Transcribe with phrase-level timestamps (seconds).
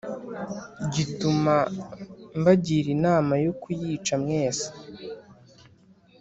[0.93, 1.55] gituma
[2.39, 4.67] mbagira inama yo kuyica mwese.”